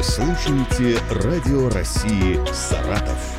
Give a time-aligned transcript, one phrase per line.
[0.00, 3.36] Вы слушаете Радио России «Саратов».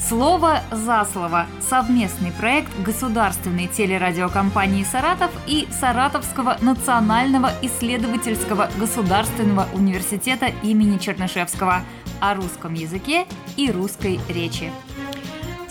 [0.00, 1.46] Слово за слово.
[1.60, 11.82] Совместный проект государственной телерадиокомпании «Саратов» и Саратовского национального исследовательского государственного университета имени Чернышевского
[12.20, 13.24] о русском языке
[13.56, 14.72] и русской речи.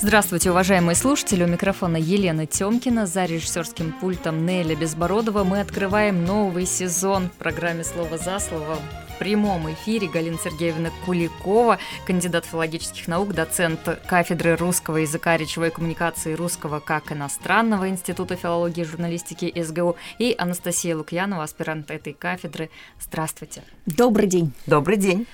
[0.01, 1.43] Здравствуйте, уважаемые слушатели.
[1.43, 3.05] У микрофона Елена Тёмкина.
[3.05, 8.77] За режиссерским пультом Неля Безбородова мы открываем новый сезон в программе «Слово за слово»
[9.13, 16.33] в прямом эфире Галина Сергеевна Куликова, кандидат филологических наук, доцент кафедры русского языка, речевой коммуникации
[16.33, 22.69] русского как иностранного Института филологии и журналистики СГУ, и Анастасия Лукьянова, аспирант этой кафедры.
[23.01, 23.63] Здравствуйте.
[23.85, 24.53] Добрый день.
[24.65, 25.27] Добрый день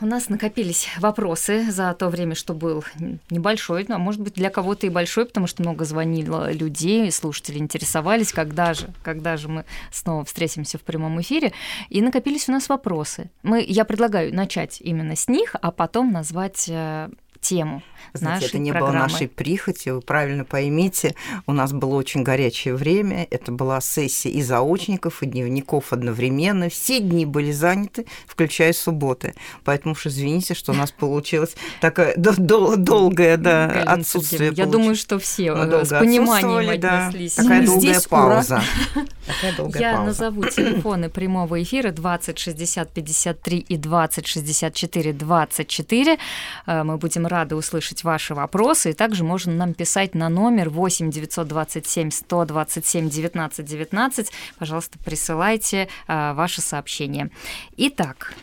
[0.00, 2.84] у нас накопились вопросы за то время, что был
[3.30, 7.58] небольшой, ну, а может быть для кого-то и большой, потому что много звонило людей, слушатели
[7.58, 11.52] интересовались, когда же, когда же мы снова встретимся в прямом эфире.
[11.88, 13.30] И накопились у нас вопросы.
[13.42, 17.08] Мы, я предлагаю начать именно с них, а потом назвать э,
[17.48, 18.92] тему Знаете, нашей это не программы.
[18.92, 21.14] было нашей прихоти, вы правильно поймите.
[21.46, 23.26] У нас было очень горячее время.
[23.30, 26.68] Это была сессия и заочников, и дневников одновременно.
[26.68, 29.34] Все дни были заняты, включая субботы.
[29.64, 34.52] Поэтому уж извините, что у нас получилось такое долгое да, отсутствие.
[34.54, 37.34] Я думаю, что все э, с пониманием да, отнеслись.
[37.34, 38.62] Такая долгая пауза.
[39.74, 46.18] Я назову телефоны прямого эфира 20 60 53 и 20 64 24.
[46.66, 48.90] Мы будем рады услышать ваши вопросы.
[48.90, 54.32] И также можно нам писать на номер 8 927 127 19 19.
[54.58, 57.30] Пожалуйста, присылайте а, ваши сообщения.
[57.76, 58.34] Итак,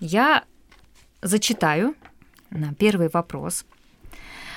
[0.00, 0.44] я
[1.22, 1.94] зачитаю
[2.78, 3.64] первый вопрос.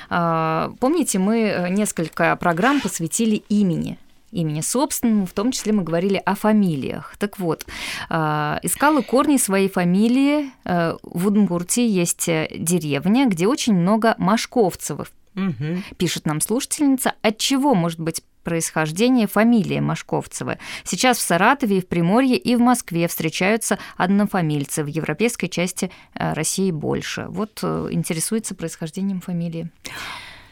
[0.09, 3.97] А, помните, мы несколько программ посвятили имени
[4.35, 7.15] имени собственному, в том числе мы говорили о фамилиях.
[7.17, 7.65] Так вот,
[8.09, 10.51] а, искала корни своей фамилии.
[10.65, 15.07] Э, в Удмуртии есть э, деревня, где очень много Машковцевых.
[15.35, 15.95] Угу.
[15.97, 20.59] Пишет нам слушательница, от чего может быть происхождение фамилии Машковцевы.
[20.83, 24.83] Сейчас в Саратове и в Приморье и в Москве встречаются однофамильцы.
[24.83, 27.25] В европейской части э, России больше.
[27.29, 29.69] Вот интересуется происхождением фамилии.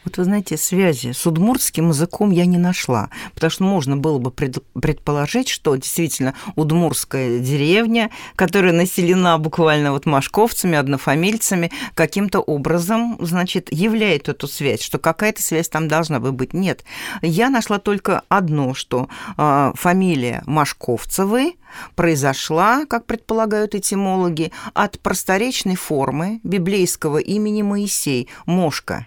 [0.04, 4.30] Вот вы знаете, связи с удмуртским языком я не нашла, потому что можно было бы
[4.30, 14.28] предположить, что действительно удмуртская деревня, которая населена буквально вот машковцами, однофамильцами, каким-то образом, значит, являет
[14.28, 16.52] эту связь, что какая-то связь там должна бы быть.
[16.52, 16.84] Нет,
[17.22, 21.54] я нашла только одно, что э, фамилия Машковцевы
[21.96, 29.06] произошла, как предполагают этимологи, от просторечной формы библейского имени Моисей, Мошка.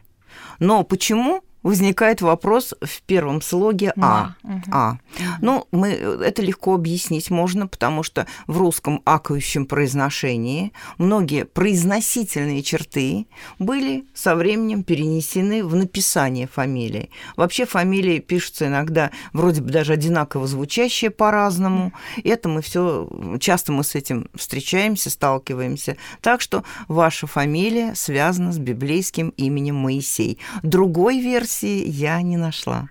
[0.60, 4.36] Но почему возникает вопрос в первом слоге А.
[4.44, 4.62] Угу.
[4.72, 4.98] А.
[5.42, 13.28] Ну, мы, это легко объяснить можно, потому что в русском акающем произношении многие произносительные черты
[13.60, 17.10] были со временем перенесены в написание фамилии.
[17.36, 21.92] Вообще фамилии пишутся иногда вроде бы даже одинаково звучащие по-разному.
[22.24, 23.10] Это мы все
[23.42, 25.98] часто мы с этим встречаемся, сталкиваемся.
[26.22, 30.40] Так что ваша фамилия связана с библейским именем Моисей.
[30.64, 32.90] Другой версии версии я не нашла.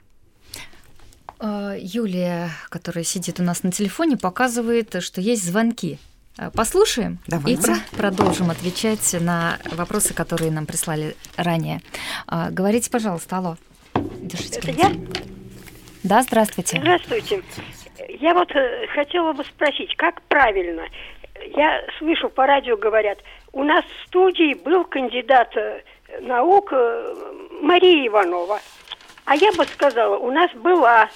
[1.39, 5.99] А, Юлия, которая сидит у нас на телефоне, показывает, что есть звонки.
[6.39, 7.61] А, послушаем Давайте.
[7.61, 11.81] и про- продолжим отвечать на вопросы, которые нам прислали ранее.
[12.27, 13.57] А, говорите, пожалуйста, алло.
[13.95, 14.59] Держите.
[14.59, 14.93] Это я?
[16.03, 16.79] Да, здравствуйте.
[16.81, 17.43] Здравствуйте.
[18.21, 20.83] Я вот э, хотела бы спросить, как правильно?
[21.57, 23.19] Я слышу, по радио говорят,
[23.53, 25.83] у нас в студии был кандидат э,
[26.21, 27.15] наук э,
[27.63, 28.61] Мария Иванова.
[29.25, 31.09] А я бы сказала, у нас была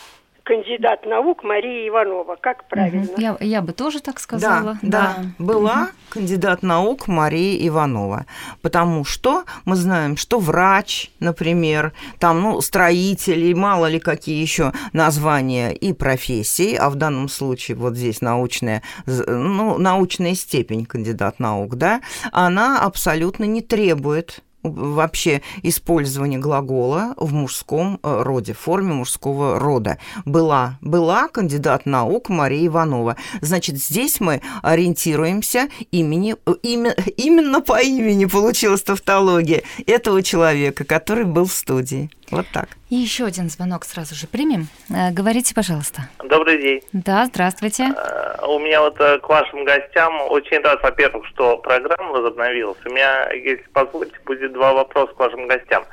[0.50, 2.36] кандидат наук Мария Иванова.
[2.40, 3.08] Как правильно?
[3.16, 4.78] Я, я бы тоже так сказала.
[4.82, 5.14] Да, да.
[5.16, 5.44] да.
[5.44, 5.90] была угу.
[6.10, 8.26] кандидат наук Мария Иванова.
[8.60, 14.72] Потому что мы знаем, что врач, например, там, ну, строитель и мало ли какие еще
[14.92, 21.76] названия и профессии, а в данном случае вот здесь научная, ну, научная степень кандидат наук,
[21.76, 22.00] да,
[22.32, 29.98] она абсолютно не требует вообще использование глагола в мужском э, роде, в форме мужского рода.
[30.24, 33.16] Была, была кандидат наук Мария Иванова.
[33.40, 41.24] Значит, здесь мы ориентируемся имени, э, имя, именно по имени получилась тавтология этого человека, который
[41.24, 42.10] был в студии.
[42.30, 42.68] Вот так.
[42.90, 44.68] И еще один звонок сразу же примем.
[44.88, 46.02] Э, говорите, пожалуйста.
[46.24, 46.82] Добрый день.
[46.92, 47.88] Да, здравствуйте.
[47.96, 52.78] Э, у меня вот э, к вашим гостям очень рад, во-первых, что программа возобновилась.
[52.84, 55.84] У меня, если позволите, будет два вопроса к вашим гостям.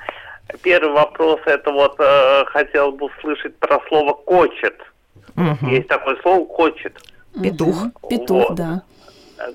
[0.62, 2.00] Первый вопрос, это вот
[2.48, 4.80] хотел бы услышать про слово «кочет».
[5.36, 5.68] Угу.
[5.70, 6.98] Есть такое слово «кочет».
[7.44, 7.88] Петух.
[8.02, 8.08] Угу.
[8.10, 8.56] Петух, вот.
[8.56, 8.82] да.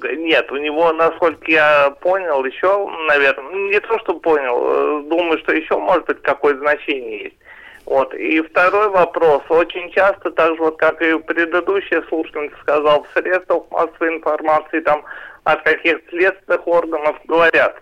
[0.02, 5.38] Нет, у него, насколько я понял, еще, наверное, ну, не то, что понял, э, думаю,
[5.40, 7.37] что еще может быть какое значение есть.
[7.84, 8.14] Вот.
[8.14, 9.43] И второй вопрос.
[9.49, 15.02] Очень часто, так же вот, как и предыдущий слушатель сказал, в средствах массовой информации там
[15.44, 17.76] от каких-то следственных органов говорят,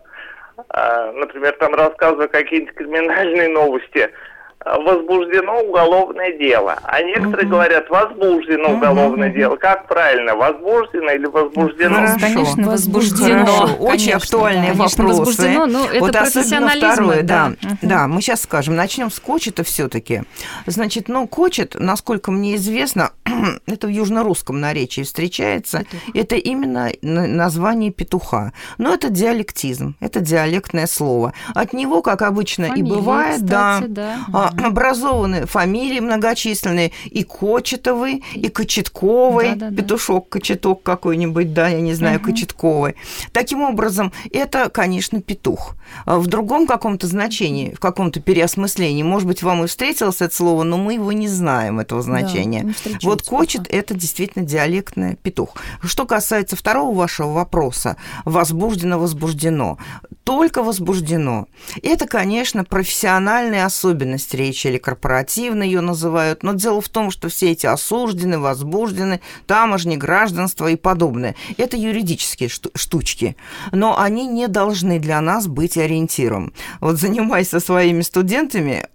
[0.73, 4.11] э, например, там рассказывают какие-то криминальные новости–
[4.65, 6.79] возбуждено уголовное дело.
[6.83, 7.55] А некоторые угу.
[7.55, 9.57] говорят, возбуждено уголовное дело.
[9.57, 11.95] Как правильно, возбуждено или возбуждено?
[11.95, 12.19] Хорошо.
[12.21, 13.47] Конечно, возбуждено.
[13.47, 13.75] Хорошо.
[13.77, 15.21] Очень конечно, актуальные конечно, вопросы.
[15.21, 16.93] возбуждено, но это вот профессионализм.
[16.93, 17.53] Второе, да.
[17.61, 17.69] Да.
[17.69, 17.77] Угу.
[17.83, 18.77] да, мы сейчас скажем.
[18.77, 20.23] Начнем с кочета все-таки.
[20.67, 23.13] Значит, ну, кочет, насколько мне известно,
[23.67, 25.79] это в южно-русском наречии встречается.
[25.79, 26.01] Петух.
[26.15, 28.53] Это именно название петуха.
[28.77, 31.33] Но это диалектизм, это диалектное слово.
[31.55, 38.25] От него, как обычно Фамилия, и бывает, кстати, да, да образованы фамилии многочисленные, и Кочетовый,
[38.35, 42.27] и Кочетковый, да, да, петушок, Кочеток какой-нибудь, да, я не знаю, угу.
[42.27, 42.95] Кочетковый.
[43.33, 45.77] Таким образом, это, конечно, петух.
[46.05, 50.63] А в другом каком-то значении, в каком-то переосмыслении, может быть, вам и встретилось это слово,
[50.63, 52.75] но мы его не знаем, этого значения.
[52.85, 55.57] Да, вот Кочет– это действительно диалектный петух.
[55.83, 59.79] Что касается второго вашего вопроса, возбуждено-возбуждено,
[60.25, 61.47] только возбуждено.
[61.83, 67.53] Это, конечно, профессиональная особенность речи или корпоративно ее называют, но дело в том, что все
[67.53, 71.35] эти осуждены, возбуждены, таможни, гражданство и подобное.
[71.57, 73.37] Это юридические штучки,
[73.73, 76.53] но они не должны для нас быть ориентиром.
[76.81, 78.87] Вот занимаясь со своими студентами,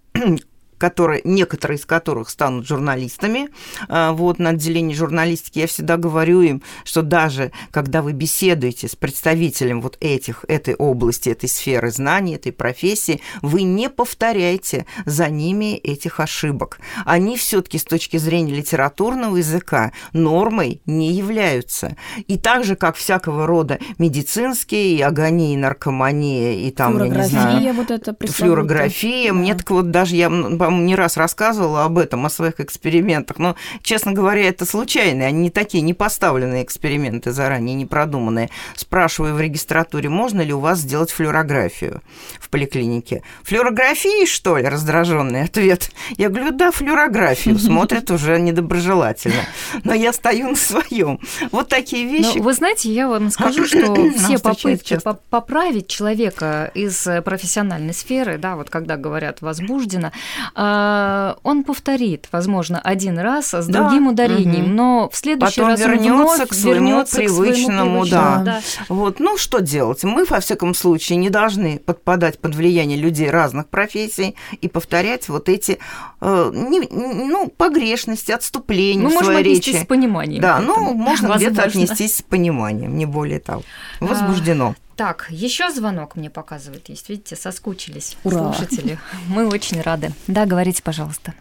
[0.78, 3.50] которые, некоторые из которых станут журналистами.
[3.88, 8.96] А, вот на отделении журналистики я всегда говорю им, что даже когда вы беседуете с
[8.96, 15.76] представителем вот этих, этой области, этой сферы знаний, этой профессии, вы не повторяйте за ними
[15.76, 16.80] этих ошибок.
[17.06, 21.96] Они все-таки с точки зрения литературного языка нормой не являются.
[22.28, 27.28] И так же, как всякого рода медицинские, и агония, и наркомания, и там, я не
[27.28, 27.74] знаю...
[27.74, 29.32] вот это Флюорография.
[29.32, 29.34] Да.
[29.34, 30.30] Мне так вот даже, я
[30.66, 35.42] по-моему, не раз рассказывала об этом, о своих экспериментах, но, честно говоря, это случайные, они
[35.42, 38.50] не такие, не поставленные эксперименты заранее, не продуманные.
[38.76, 42.02] Спрашиваю в регистратуре, можно ли у вас сделать флюорографию
[42.40, 43.22] в поликлинике.
[43.44, 45.92] Флюорографии, что ли, раздраженный ответ?
[46.18, 49.44] Я говорю, да, флюорографию, смотрят уже недоброжелательно.
[49.84, 51.20] Но я стою на своем.
[51.52, 52.38] Вот такие вещи.
[52.38, 54.98] Но вы знаете, я вам скажу, что все попытки
[55.30, 60.12] поправить человека из профессиональной сферы, да, вот когда говорят возбуждено,
[60.58, 63.82] а, он повторит, возможно, один раз с да.
[63.82, 64.74] другим ударением, угу.
[64.74, 68.42] но в следующий Потом раз вернется к своему вернется привычному, к своему да.
[68.46, 68.62] да.
[68.88, 70.06] Вот, ну что делать?
[70.06, 75.50] Мы, во всяком случае, не должны подпадать под влияние людей разных профессий и повторять вот
[75.50, 75.78] эти,
[76.22, 79.60] э, не, ну, погрешности, отступления Мы в своей речи.
[79.60, 80.42] отнестись с пониманием.
[80.42, 83.64] Да, ну, можно где-то отнестись с пониманием, не более того.
[84.00, 84.76] А, Возбуждено.
[84.96, 87.10] Так, еще звонок мне показывают есть.
[87.10, 88.54] Видите, соскучились Ура.
[88.54, 88.98] слушатели.
[89.28, 90.12] Мы очень рады.
[90.28, 91.34] Да, говорите, пожалуйста.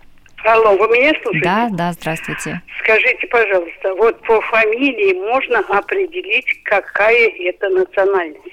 [0.45, 1.45] Алло, вы меня слушаете?
[1.45, 2.61] Да, да, здравствуйте.
[2.83, 8.51] Скажите, пожалуйста, вот по фамилии можно определить, какая это национальность?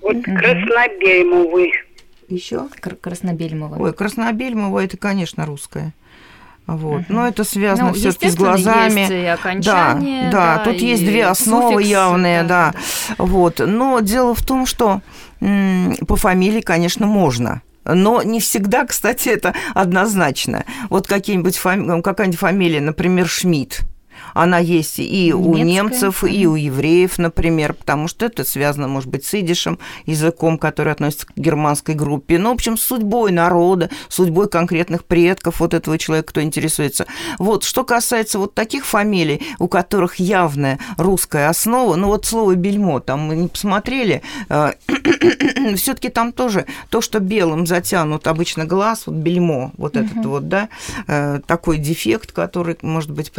[0.00, 0.24] Вот угу.
[0.24, 1.72] Краснобельмовый.
[2.28, 2.66] Еще?
[3.00, 3.76] Краснобельмова.
[3.80, 5.92] Ой, Краснобельмова это, конечно, русская.
[6.66, 7.02] Вот.
[7.02, 7.04] Угу.
[7.08, 9.00] Но это связано ну, все-таки с глазами.
[9.00, 13.14] Есть и окончание, да, да, да, тут есть две основы суффикс, явные, да, да.
[13.16, 13.24] да.
[13.24, 13.60] Вот.
[13.64, 15.00] Но дело в том, что
[15.38, 17.62] по фамилии, конечно, можно.
[17.84, 20.64] Но не всегда, кстати, это однозначно.
[20.90, 22.00] Вот какие-нибудь фами...
[22.02, 23.86] какая-нибудь фамилия, например, Шмидт
[24.34, 25.34] она есть и Немецкая.
[25.34, 30.58] у немцев, и у евреев, например, потому что это связано, может быть, с идишем, языком,
[30.58, 32.38] который относится к германской группе.
[32.38, 37.06] Ну, в общем, с судьбой народа, судьбой конкретных предков вот этого человека, кто интересуется.
[37.38, 43.00] Вот, что касается вот таких фамилий, у которых явная русская основа, ну, вот слово «бельмо»,
[43.00, 44.72] там мы не посмотрели, э,
[45.76, 50.04] все таки там тоже то, что белым затянут обычно глаз, вот бельмо, вот угу.
[50.04, 50.68] этот вот, да,
[51.06, 53.30] э, такой дефект, который может быть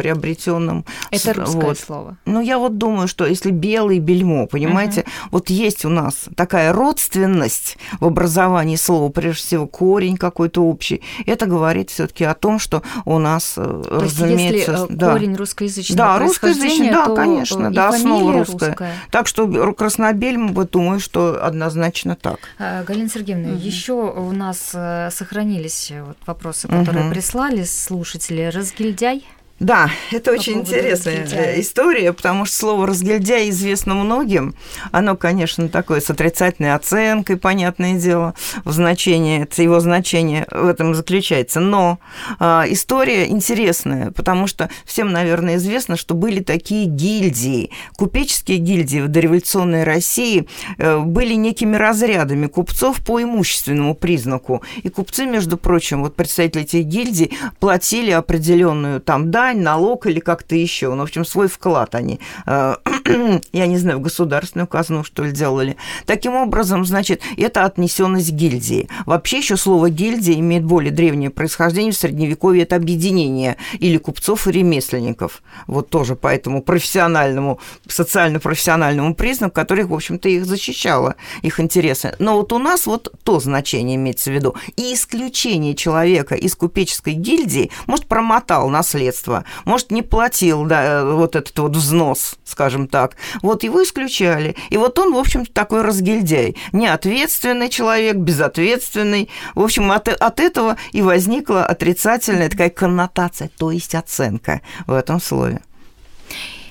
[0.68, 1.78] приобретенным это русское вот.
[1.78, 2.16] слово.
[2.24, 5.10] Ну, я вот думаю, что если белый бельмо, понимаете, угу.
[5.32, 11.46] вот есть у нас такая родственность в образовании слова, прежде всего корень какой-то общий, это
[11.46, 14.48] говорит все таки о том, что у нас, э, то разумеется...
[14.54, 15.12] Есть, если да.
[15.12, 18.68] корень русскоязычного Да, русскоязычный, да, конечно, да, основа русская.
[18.68, 18.92] русская.
[19.10, 22.38] Так что краснобельм, думаю, что однозначно так.
[22.58, 23.58] А, Галина Сергеевна, угу.
[23.58, 27.14] еще у нас э, сохранились вот вопросы, которые угу.
[27.14, 28.42] прислали слушатели.
[28.42, 29.24] Разгильдяй?
[29.60, 31.60] Да, это очень интересная разгильдяя.
[31.60, 34.54] история, потому что слово «разгильдяй» известно многим.
[34.92, 38.34] Оно, конечно, такое с отрицательной оценкой, понятное дело,
[38.64, 41.58] в значении, это его значение в этом заключается.
[41.58, 41.98] Но
[42.38, 47.72] э, история интересная, потому что всем, наверное, известно, что были такие гильдии.
[47.96, 50.46] Купеческие гильдии в дореволюционной России
[50.78, 54.62] э, были некими разрядами купцов по имущественному признаку.
[54.84, 60.20] И купцы, между прочим, вот представители этих гильдий платили определенную там дань, дань, налог или
[60.20, 60.94] как-то еще.
[60.94, 62.76] Ну, в общем, свой вклад они, э,
[63.52, 65.76] я не знаю, в государственную казну, что ли, делали.
[66.06, 68.88] Таким образом, значит, это отнесенность гильдии.
[69.06, 71.92] Вообще еще слово гильдия имеет более древнее происхождение.
[71.92, 75.42] В Средневековье это объединение или купцов и ремесленников.
[75.66, 82.14] Вот тоже по этому профессиональному, социально-профессиональному признаку, который, в общем-то, их защищало, их интересы.
[82.18, 84.54] Но вот у нас вот то значение имеется в виду.
[84.76, 91.58] И исключение человека из купеческой гильдии, может, промотал наследство, может, не платил да, вот этот
[91.58, 93.16] вот взнос, скажем так.
[93.42, 94.56] Вот его исключали.
[94.70, 96.56] И вот он, в общем-то, такой разгильдяй.
[96.72, 99.30] Неответственный человек, безответственный.
[99.54, 105.20] В общем, от, от этого и возникла отрицательная такая коннотация, то есть оценка в этом
[105.20, 105.60] слове.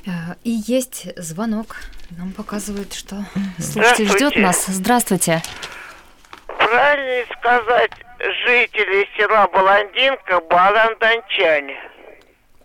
[0.06, 1.78] Э, и есть звонок.
[2.12, 3.26] Нам показывает, что
[3.60, 4.66] слушатель ждет нас.
[4.68, 5.42] Здравствуйте.
[6.48, 11.78] Правильно сказать жители села Баландинка баланданчане.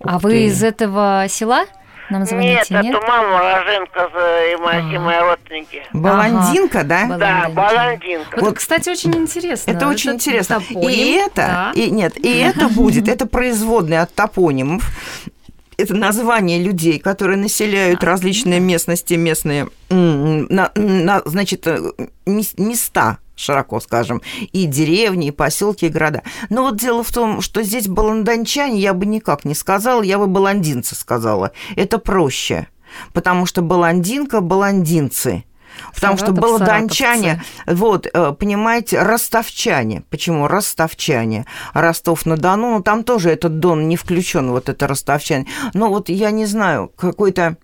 [0.04, 1.64] А вы из этого села?
[2.10, 2.94] Нам звоните, нет, нет?
[2.94, 4.10] это мама Роженко
[4.52, 5.82] и мои, мои родственники.
[5.94, 6.88] Баландинка, ага.
[6.88, 7.16] да?
[7.16, 8.38] Да, Баландинка.
[8.40, 9.70] Вот, кстати, очень интересно.
[9.70, 10.60] Это очень это интересно.
[10.60, 11.72] Топоним, и это, да.
[11.74, 14.90] и нет, и это будет, это производные от топонимов.
[15.78, 21.80] Это название людей, которые населяют различные местности, местные, на, на, значит, э,
[22.26, 24.22] места широко скажем,
[24.52, 26.22] и деревни, и поселки, и города.
[26.50, 30.26] Но вот дело в том, что здесь баланданчане я бы никак не сказала, я бы
[30.26, 31.52] баландинцы сказала.
[31.76, 32.68] Это проще,
[33.12, 35.44] потому что баландинка– баландинцы–
[35.94, 40.02] Потому Саратов, что баланданчане, вот, э, понимаете, ростовчане.
[40.10, 41.46] Почему ростовчане?
[41.74, 45.46] Ростов-на-Дону, ну, там тоже этот Дон не включен, вот это ростовчане.
[45.74, 47.56] Но вот я не знаю, какой-то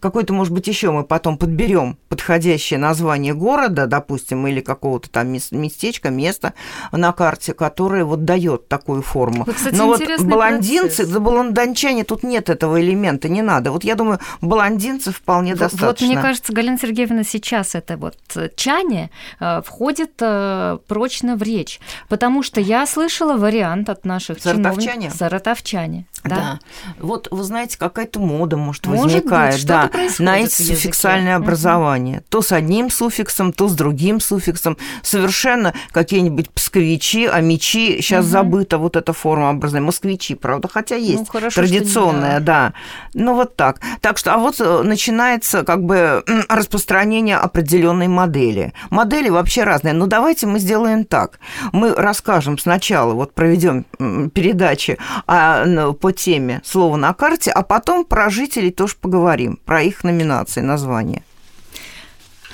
[0.00, 6.10] какой-то, может быть, еще мы потом подберем подходящее название города, допустим, или какого-то там местечка,
[6.10, 6.54] места
[6.92, 9.44] на карте, которое вот дает такую форму.
[9.44, 13.72] Вот, кстати, Но вот баландинцы, за баланданчане тут нет этого элемента, не надо.
[13.72, 16.06] Вот я думаю, баландинцы вполне вот, достаточно.
[16.06, 21.42] Вот мне кажется, Галина Сергеевна сейчас это вот э, чане э, входит э, прочно в
[21.42, 24.86] речь, потому что я слышала вариант от наших Саратовчане?
[24.86, 25.16] чиновников.
[25.16, 26.06] Саратовчане.
[26.24, 26.36] Да.
[26.36, 26.58] да.
[26.98, 32.18] Вот вы знаете, какая-то мода может, может возникает, быть, да, на эти суффиксальное образование.
[32.18, 32.24] Угу.
[32.28, 34.76] То с одним суффиксом, то с другим суффиксом.
[35.02, 38.32] Совершенно какие-нибудь псковичи, амичи, сейчас угу.
[38.32, 39.86] забыта вот эта форма образования.
[39.86, 42.72] Москвичи, правда, хотя ну, есть ну, хорошо, традиционная, да.
[43.14, 43.80] Ну вот так.
[44.00, 48.72] Так что, а вот э, начинается как бы распространение определенной модели.
[48.90, 49.94] Модели вообще разные.
[49.94, 51.38] Но давайте мы сделаем так.
[51.72, 53.84] Мы расскажем сначала, вот проведем
[54.30, 60.04] передачи о, по теме «Слово на карте», а потом про жителей тоже поговорим, про их
[60.04, 61.22] номинации, названия.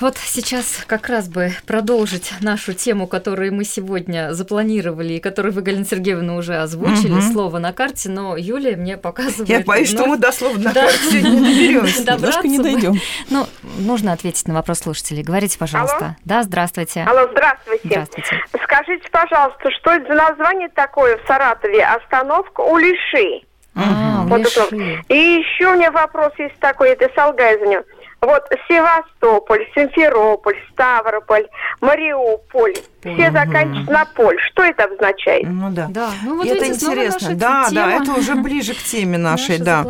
[0.00, 5.62] Вот сейчас как раз бы продолжить нашу тему, которую мы сегодня запланировали и которую вы,
[5.62, 7.20] Галина Сергеевна, уже озвучили, угу.
[7.20, 9.48] слово на карте, но Юлия мне показывает...
[9.48, 10.02] Я боюсь, вновь...
[10.02, 12.12] что мы до слова на карте не доберемся.
[12.12, 12.94] Немножко не дойдем.
[13.30, 13.46] Ну,
[13.78, 15.22] нужно ответить на вопрос слушателей.
[15.22, 15.96] Говорите, пожалуйста.
[15.96, 16.16] Алло?
[16.24, 17.04] Да, здравствуйте.
[17.08, 17.82] Алло, здравствуйте.
[17.84, 18.40] Здравствуйте.
[18.64, 21.84] Скажите, пожалуйста, что это за название такое в Саратове?
[21.84, 23.42] Остановка Улиши.
[23.76, 25.04] А, вот Улиши.
[25.08, 27.84] И еще у меня вопрос есть такой, это Салгайзаню.
[28.24, 31.46] Вот Севастополь, Симферополь, Ставрополь,
[31.80, 34.38] Мариуполь, все заканчиваются на поль.
[34.50, 35.44] Что это обозначает?
[35.46, 35.86] Ну да.
[35.90, 36.10] да.
[36.22, 37.34] Ну, вот это видите, интересно.
[37.34, 37.86] Да, тема.
[37.86, 39.86] да, это уже ближе к теме нашей, Наша да.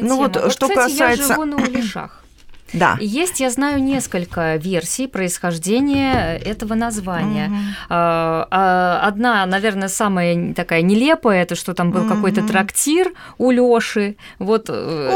[0.00, 1.22] Ну вот, вот что кстати, касается...
[1.22, 1.56] я живу на.
[2.72, 2.96] Да.
[3.00, 7.46] Есть, я знаю, несколько версий происхождения этого названия.
[7.46, 7.94] Угу.
[8.50, 12.14] Одна, наверное, самая такая нелепая, это что там был угу.
[12.14, 14.16] какой-то трактир у Лёши.
[14.38, 14.66] Вот.
[14.68, 14.72] Э,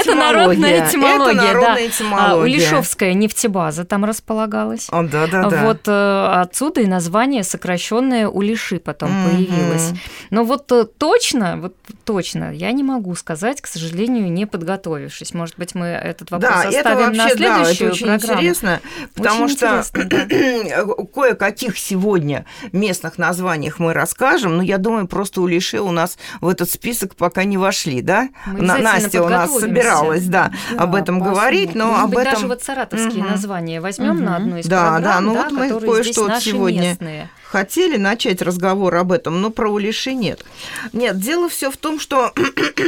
[0.00, 1.80] это народная этимология.
[2.12, 4.88] А, Улишовская нефтебаза там располагалась.
[4.90, 5.64] Да, да, да.
[5.64, 9.92] Вот э, отсюда и название сокращенное Улиши потом появилось.
[10.30, 15.34] Но вот э, точно, вот точно, я не могу сказать, к сожалению, не подготовившись.
[15.34, 18.40] Может быть, мы этот вопрос да, оставим это вообще, на следующую да, это очень программу.
[18.40, 18.80] интересно,
[19.14, 21.04] потому очень что да.
[21.14, 26.48] кое-каких сегодня местных названиях мы расскажем, но я думаю, просто у Лиши у нас в
[26.48, 28.28] этот список пока не вошли, да?
[28.46, 32.34] Настя у нас собиралась, да, да об этом говорить, но Может об быть, этом...
[32.34, 33.30] даже вот саратовские угу.
[33.30, 34.22] названия возьмем угу.
[34.22, 36.90] на одну из да, программ, да, ну да, вот мы кое-что сегодня...
[36.90, 40.44] местные хотели начать разговор об этом, но про улиши нет.
[40.92, 42.32] Нет, дело все в том, что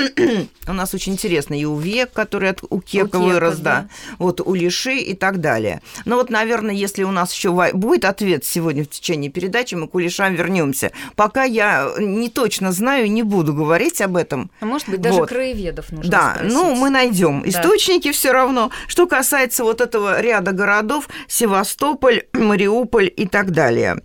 [0.68, 3.62] у нас очень интересно и увек, который от укека вырос, да.
[3.62, 3.88] да,
[4.18, 5.82] вот улиши и так далее.
[6.04, 9.94] Но вот, наверное, если у нас еще будет ответ сегодня в течение передачи, мы к
[9.94, 10.92] улишам вернемся.
[11.16, 14.50] Пока я не точно знаю, не буду говорить об этом.
[14.60, 15.28] А может быть, даже вот.
[15.28, 16.54] краеведов нужно Да, спросить.
[16.54, 17.42] ну, мы найдем.
[17.48, 18.12] Источники да.
[18.12, 18.70] все равно.
[18.86, 24.02] Что касается вот этого ряда городов, Севастополь, Мариуполь и так далее.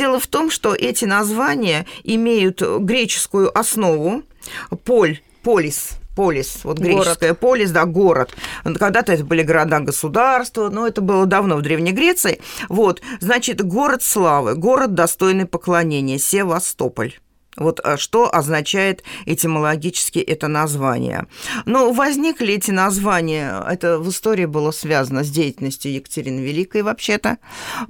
[0.00, 4.22] Дело в том, что эти названия имеют греческую основу.
[4.86, 7.38] Поль, полис, полис, вот греческое город.
[7.38, 8.34] полис, да, город.
[8.64, 12.40] Когда-то это были города-государства, но это было давно в Древней Греции.
[12.70, 17.18] Вот, значит, город славы, город достойный поклонения, Севастополь.
[17.56, 21.26] Вот а, что означает этимологически это название.
[21.66, 27.38] Ну, возникли эти названия, это в истории было связано с деятельностью Екатерины Великой вообще-то,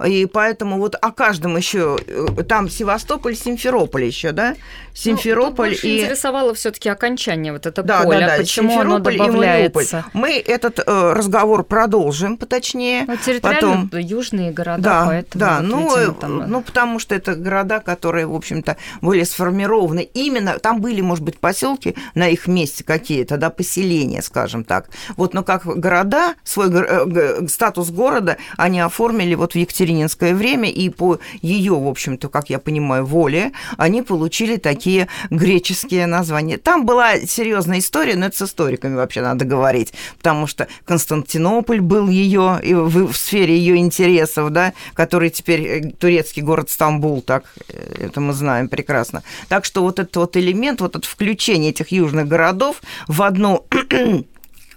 [0.05, 4.55] и поэтому вот о каждом еще, э, там Севастополь, Симферополь еще, да?
[4.93, 6.01] Симферополь ну, и...
[6.01, 8.37] интересовало все таки окончание вот это да, поле, да, да.
[8.37, 10.05] почему оно добавляется?
[10.13, 13.05] Мы этот э, разговор продолжим, поточнее.
[13.07, 13.99] Ну, территориально потом...
[13.99, 15.39] южные города, да, поэтому...
[15.39, 16.51] Да, вот, ну, видимо, там...
[16.51, 21.23] ну, потому что это города, которые, в общем-то, были сформированы сформированы именно, там были, может
[21.23, 24.89] быть, поселки на их месте какие-то, да, поселения, скажем так.
[25.17, 30.89] Вот, но как города, свой э, статус города они оформили вот в Екатерининское время, и
[30.89, 36.57] по ее, в общем-то, как я понимаю, воле, они получили такие греческие названия.
[36.57, 42.07] Там была серьезная история, но это с историками вообще надо говорить, потому что Константинополь был
[42.07, 48.05] ее в, в сфере ее интересов, да, который теперь э, турецкий город Стамбул, так э,
[48.05, 49.23] это мы знаем прекрасно.
[49.49, 53.65] Так что вот этот вот элемент, вот это включение этих южных городов в одну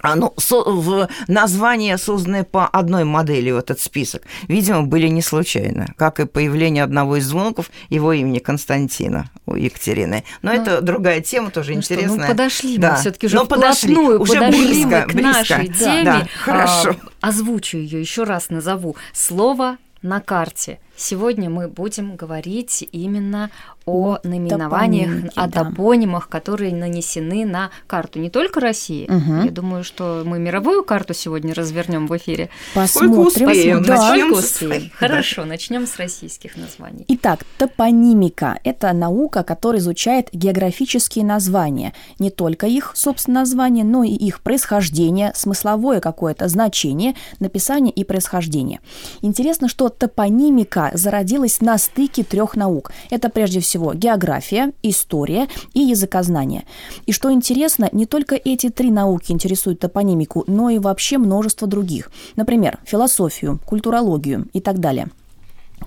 [0.04, 6.20] оно в название, созданное по одной модели, в этот список, видимо, были не случайно, как
[6.20, 10.24] и появление одного из звонков его имени Константина у Екатерины.
[10.42, 12.08] Но ну, это другая тема, тоже ну интересная.
[12.08, 12.92] Что, ну, подошли да.
[12.92, 15.32] мы все-таки уже Но подошли, уже подошли близко, к близко.
[15.32, 16.04] нашей теме.
[16.04, 16.96] Да, да, хорошо.
[17.22, 18.96] А, озвучу ее еще раз назову.
[19.14, 20.80] Слово на карте.
[20.96, 23.50] Сегодня мы будем говорить именно
[23.86, 25.64] о наименованиях, о да.
[25.64, 29.04] топонимах, которые нанесены на карту не только России.
[29.10, 29.44] Угу.
[29.44, 32.48] Я думаю, что мы мировую карту сегодня развернем в эфире.
[32.74, 33.18] Посмотрим.
[33.18, 33.82] Успеем.
[33.82, 34.08] Да.
[34.08, 34.90] Начнем успеем.
[34.94, 35.48] Хорошо, да.
[35.48, 37.04] начнем с российских названий.
[37.08, 41.92] Итак, топонимика– это наука, которая изучает географические названия.
[42.18, 48.80] Не только их, собственно, названия, но и их происхождение, смысловое какое-то значение, написание и происхождение.
[49.20, 52.92] Интересно, что топонимика зародилась на стыке трех наук.
[53.10, 56.64] Это прежде всего география, история и языкознание.
[57.06, 62.10] И что интересно, не только эти три науки интересуют топонимику, но и вообще множество других.
[62.36, 65.08] Например, философию, культурологию и так далее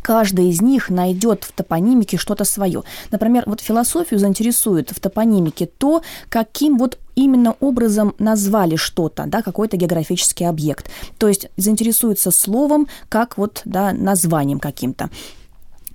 [0.01, 2.83] каждый из них найдет в топонимике что-то свое.
[3.12, 9.75] Например, вот философию заинтересует в топонимике то, каким вот именно образом назвали что-то, да, какой-то
[9.75, 10.89] географический объект.
[11.17, 15.10] То есть заинтересуется словом, как вот, да, названием каким-то.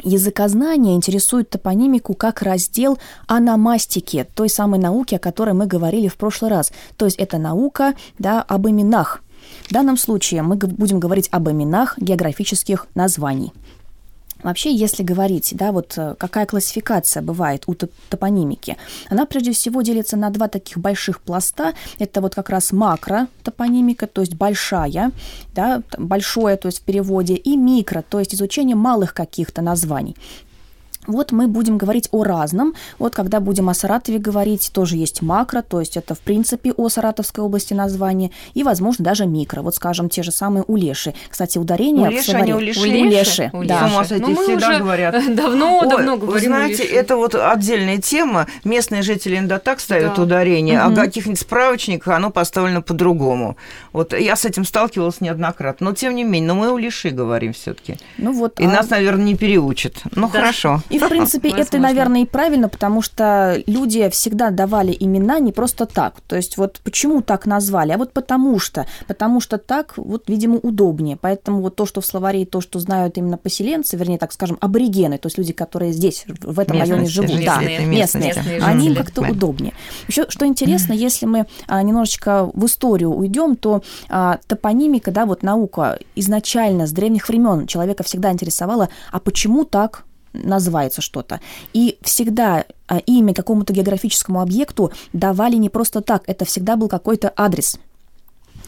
[0.03, 6.51] Языкознание интересует топонимику как раздел аномастики, той самой науки, о которой мы говорили в прошлый
[6.51, 6.73] раз.
[6.97, 9.23] То есть это наука да, об именах.
[9.69, 13.53] В данном случае мы будем говорить об именах географических названий.
[14.43, 18.77] Вообще, если говорить, да, вот э, какая классификация бывает у топонимики,
[19.09, 21.75] она прежде всего делится на два таких больших пласта.
[21.99, 25.13] Это вот как раз макро топонимика, то есть большая,
[25.55, 30.17] да, большое, то есть в переводе, и микро, то есть изучение малых каких-то названий.
[31.09, 32.75] Вот мы будем говорить о разном.
[33.01, 36.89] Вот когда будем о Саратове говорить, тоже есть макро, то есть это в принципе о
[36.89, 39.63] Саратовской области название, и, возможно, даже микро.
[39.63, 41.13] Вот, скажем, те же самые улеши.
[41.29, 42.55] Кстати, ударение улеши, в словаре...
[42.55, 43.51] Улеши, улеши.
[43.53, 43.67] улеши.
[43.67, 43.89] Да.
[43.89, 45.15] С ума сойти, ну, всегда уже говорят.
[45.35, 46.95] Давно-давно говорим Вы знаете, улеши.
[46.95, 48.47] это вот отдельная тема.
[48.63, 50.23] Местные жители иногда так ставят да.
[50.23, 50.93] ударение, угу.
[50.93, 53.57] а каких-нибудь справочниках оно поставлено по-другому.
[53.93, 55.89] Вот я с этим сталкивалась неоднократно.
[55.89, 58.61] Но, тем не менее, но мы улеши говорим все таки Ну вот.
[58.61, 58.69] И а...
[58.69, 59.95] нас, наверное, не переучат.
[60.15, 60.39] Ну, да.
[60.39, 60.81] хорошо.
[60.93, 65.87] И, в принципе, это, наверное, и правильно, потому что люди всегда давали имена не просто
[65.87, 66.21] так.
[66.27, 67.93] То есть вот почему так назвали?
[67.93, 68.87] А вот потому что.
[69.07, 71.17] Потому что так, вот, видимо, удобнее.
[71.21, 75.19] Поэтому вот то, что в словаре, то, что знают именно поселенцы, вернее, так скажем, аборигены,
[75.19, 78.95] то есть люди, которые здесь, в этом местные, районе живут, да, местные, местные они им
[78.95, 79.73] как-то удобнее.
[80.09, 85.43] Еще что интересно, если мы а, немножечко в историю уйдем, то а, топонимика, да, вот
[85.43, 91.41] наука изначально с древних времен человека всегда интересовала, а почему так называется что-то.
[91.73, 97.33] И всегда а, имя какому-то географическому объекту давали не просто так, это всегда был какой-то
[97.37, 97.79] адрес.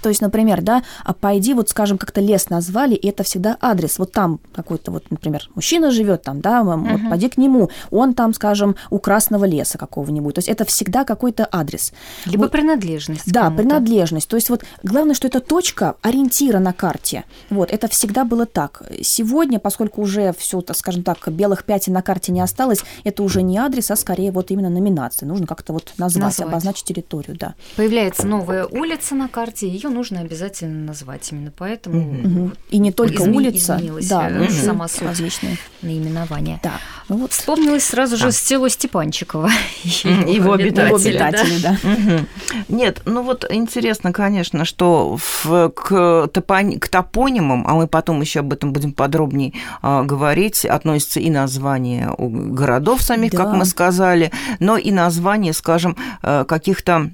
[0.04, 3.98] То есть, например, да, а пойди, вот, скажем, как-то лес назвали, и это всегда адрес.
[3.98, 6.98] Вот там какой-то вот, например, мужчина живет там, да, uh-huh.
[6.98, 10.34] вот пойди к нему, он там, скажем, у красного леса какого-нибудь.
[10.34, 11.94] То есть это всегда какой-то адрес.
[12.26, 13.32] Либо вот, принадлежность.
[13.32, 14.28] Да, принадлежность.
[14.28, 17.24] То есть вот главное, что это точка ориентира на карте.
[17.48, 18.82] Вот, это всегда было так.
[19.00, 23.56] Сегодня, поскольку уже все, скажем так, белых пятен на карте не осталось, это уже не
[23.56, 25.26] адрес, а скорее вот именно номинация.
[25.26, 26.48] Нужно как-то вот назвать, назвать.
[26.48, 27.54] обозначить территорию, да.
[27.76, 31.30] Появляется новая улица на карте, ее нужно обязательно назвать.
[31.33, 32.52] Именно поэтому угу.
[32.70, 34.50] и не только изме- улица, да, угу.
[34.50, 36.61] сама суть различные наименования.
[36.62, 36.72] Да.
[37.09, 39.50] Ну вот вспомнилось сразу же село Степанчиково.
[39.85, 41.18] Его обитатели,
[41.62, 41.76] да.
[42.68, 48.92] Нет, ну вот интересно, конечно, что к топонимам, а мы потом еще об этом будем
[48.92, 49.52] подробнее
[49.83, 56.44] а, говорить, относится и название городов самих, как мы сказали, но и название, скажем, э,
[56.46, 57.11] каких-то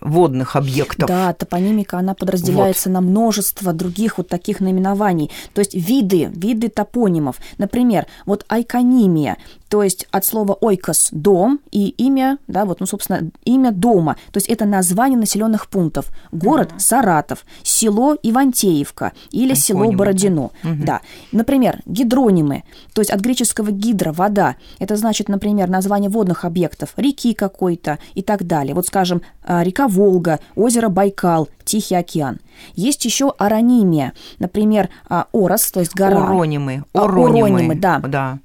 [0.00, 1.08] водных объектов.
[1.08, 2.94] Да, топонимика, она подразделяется вот.
[2.94, 5.30] на множество других вот таких наименований.
[5.54, 7.36] То есть виды, виды топонимов.
[7.58, 9.36] Например, вот айконимия,
[9.68, 14.16] то есть от слова ойкос– дом, и имя, да, вот, ну, собственно, имя дома.
[14.32, 16.06] То есть это название населенных пунктов.
[16.32, 16.80] Город угу.
[16.80, 20.50] Саратов, село Ивантеевка или Айконимы, село Бородино.
[20.64, 20.84] Угу.
[20.84, 21.00] Да.
[21.32, 24.56] Например, гидронимы, то есть от греческого гидро– вода.
[24.78, 28.74] Это значит, например, название водных объектов, реки какой-то и так далее.
[28.74, 32.38] Вот, скажем, скажем, а, река Волга, озеро Байкал, Тихий океан.
[32.74, 36.24] Есть еще аронимия, например, а, Орос, то есть гора.
[36.24, 36.84] Уронимы.
[36.92, 37.98] Уронимы, Уронимы да.
[37.98, 38.38] да.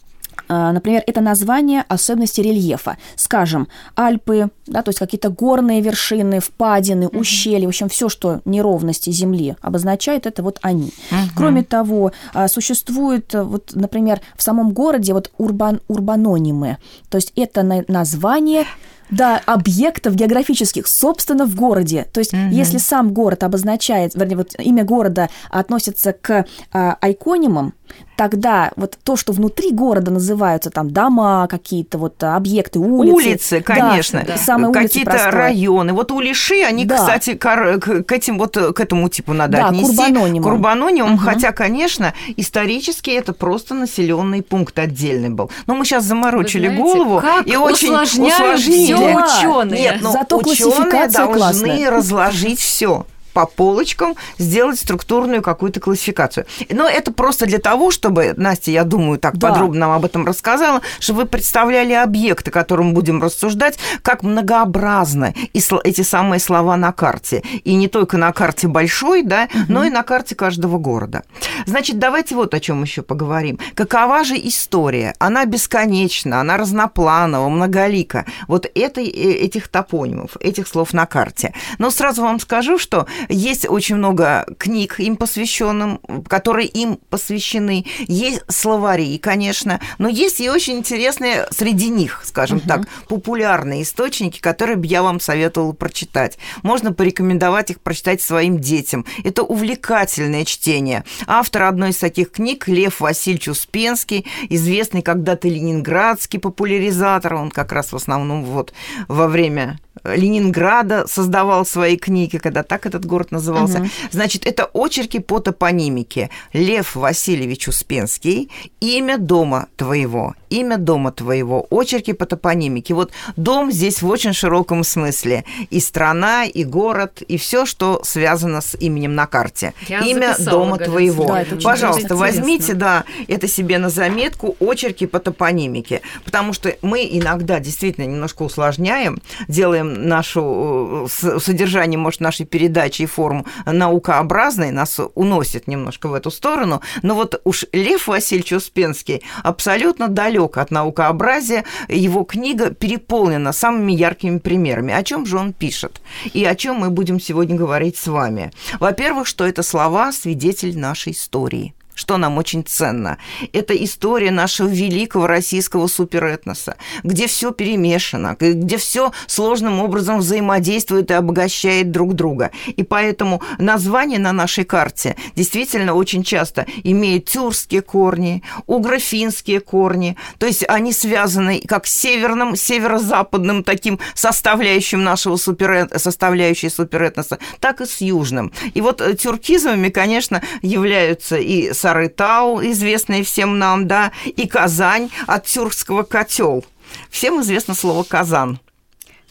[0.47, 2.97] А, например, это название особенности рельефа.
[3.15, 9.09] Скажем, Альпы, да, то есть какие-то горные вершины, впадины, ущелья, в общем, все, что неровности
[9.09, 10.89] Земли обозначает, это вот они.
[11.09, 11.29] Uh-huh.
[11.35, 12.11] Кроме того,
[12.47, 16.77] существует, вот, например, в самом городе вот урбан, урбанонимы,
[17.09, 18.65] то есть это название
[19.09, 22.07] да, объектов географических, собственно, в городе.
[22.11, 22.41] То есть, угу.
[22.51, 27.73] если сам город обозначает, вернее, вот имя города относится к а, айконимам,
[28.15, 33.15] тогда вот то, что внутри города называются там дома, какие-то вот объекты, улицы.
[33.15, 34.23] Улицы, конечно.
[34.25, 34.71] Да, да.
[34.71, 35.93] Какие-то районы.
[35.93, 36.97] Вот улиши, они, да.
[36.97, 39.97] кстати, к, к этим вот к этому типу надо да, отнести.
[39.97, 40.43] Курбанонимам.
[40.43, 41.23] Курбанонимам, угу.
[41.23, 45.51] хотя, конечно, исторически это просто населенный пункт отдельный был.
[45.67, 48.94] Но мы сейчас заморочили знаете, голову и очень усложнили.
[48.95, 49.81] Все ученые.
[49.81, 51.89] Нет, но Зато ученые должны классная.
[51.91, 53.05] разложить все
[53.35, 56.45] по полочкам сделать структурную какую-то классификацию.
[56.69, 59.49] Но это просто для того, чтобы, Настя, я думаю, так да.
[59.49, 66.01] подробно нам об этом рассказала, чтобы вы представляли объекты, которым будем рассуждать, как многообразны эти
[66.01, 67.43] самые слова на карте.
[67.65, 69.63] И не только на карте большой, да, угу.
[69.67, 71.23] но и на карте каждого города.
[71.65, 73.59] Значит, давайте вот о чем еще поговорим.
[73.73, 75.13] Какова же история?
[75.19, 78.25] Она бесконечна, она разнопланова, многолика.
[78.47, 81.53] Вот это, э, этих топонимов, этих слов на карте.
[81.79, 87.85] Но сразу вам скажу, что есть очень много книг им посвященным, которые им посвящены.
[88.07, 92.67] Есть словари, конечно, но есть и очень интересные среди них, скажем угу.
[92.67, 96.37] так, популярные источники, которые бы я вам советовала прочитать.
[96.63, 99.05] Можно порекомендовать их прочитать своим детям.
[99.23, 101.03] Это увлекательное чтение.
[101.27, 107.91] Автор одной из таких книг Лев Васильевич Успенский, известный когда-то ленинградский популяризатор, он как раз
[107.91, 108.73] в основном вот
[109.07, 113.79] во время Ленинграда создавал свои книги, когда так этот город назывался.
[113.79, 113.87] Угу.
[114.11, 116.29] Значит, это очерки по топонимике.
[116.53, 122.93] Лев Васильевич Успенский, имя дома твоего, имя дома твоего, очерки по топонимике.
[122.93, 125.45] Вот дом здесь в очень широком смысле.
[125.69, 129.73] И страна, и город, и все, что связано с именем на карте.
[129.87, 130.91] Я имя записала, дома Галина.
[130.91, 131.25] твоего.
[131.25, 136.01] Да, Пожалуйста, возьмите, да, это себе на заметку, очерки по топонимике.
[136.23, 143.05] Потому что мы иногда действительно немножко усложняем, делаем нашу э, содержание, может, нашей передачи и
[143.05, 150.07] форму наукообразной, нас уносит немножко в эту сторону, но вот уж Лев Васильевич Успенский абсолютно
[150.07, 154.93] далек от наукообразия, его книга переполнена самыми яркими примерами.
[154.93, 156.01] О чем же он пишет?
[156.33, 158.51] И о чем мы будем сегодня говорить с вами?
[158.79, 163.17] Во-первых, что это слова свидетель нашей истории что нам очень ценно.
[163.53, 171.13] Это история нашего великого российского суперэтноса, где все перемешано, где все сложным образом взаимодействует и
[171.13, 172.51] обогащает друг друга.
[172.67, 180.45] И поэтому название на нашей карте действительно очень часто имеет тюркские корни, угрофинские корни, то
[180.45, 185.99] есть они связаны как с северным, северо-западным таким составляющим нашего суперэт...
[186.01, 188.51] составляющей суперэтноса, так и с южным.
[188.73, 195.45] И вот э, тюркизмами, конечно, являются и Сарытау, известный всем нам, да, и Казань от
[195.45, 196.65] тюркского котел.
[197.11, 198.59] Всем известно слово «казан».